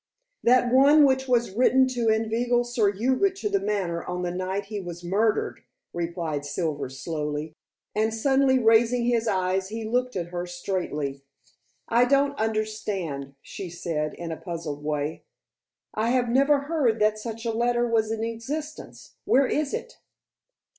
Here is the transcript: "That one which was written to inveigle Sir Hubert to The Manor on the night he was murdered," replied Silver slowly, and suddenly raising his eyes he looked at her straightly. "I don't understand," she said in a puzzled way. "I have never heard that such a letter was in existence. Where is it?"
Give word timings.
"That 0.41 0.73
one 0.73 1.05
which 1.05 1.27
was 1.27 1.51
written 1.55 1.87
to 1.89 2.09
inveigle 2.09 2.63
Sir 2.63 2.91
Hubert 2.91 3.35
to 3.35 3.49
The 3.49 3.59
Manor 3.59 4.03
on 4.03 4.23
the 4.23 4.31
night 4.31 4.65
he 4.65 4.79
was 4.79 5.03
murdered," 5.03 5.61
replied 5.93 6.43
Silver 6.43 6.89
slowly, 6.89 7.53
and 7.93 8.11
suddenly 8.11 8.57
raising 8.57 9.05
his 9.05 9.27
eyes 9.27 9.69
he 9.69 9.85
looked 9.85 10.15
at 10.15 10.29
her 10.29 10.47
straightly. 10.47 11.21
"I 11.87 12.05
don't 12.05 12.35
understand," 12.39 13.35
she 13.43 13.69
said 13.69 14.15
in 14.15 14.31
a 14.31 14.37
puzzled 14.37 14.83
way. 14.83 15.21
"I 15.93 16.09
have 16.09 16.29
never 16.29 16.61
heard 16.61 16.97
that 16.99 17.19
such 17.19 17.45
a 17.45 17.51
letter 17.51 17.87
was 17.87 18.09
in 18.11 18.23
existence. 18.23 19.17
Where 19.25 19.45
is 19.45 19.71
it?" 19.71 19.99